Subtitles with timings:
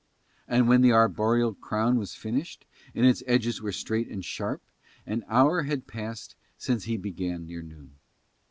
[0.47, 2.65] And when the arboreal crown was finished,
[2.95, 4.63] and its edges were straight and sharp,
[5.05, 7.99] an hour had passed since he began near noon.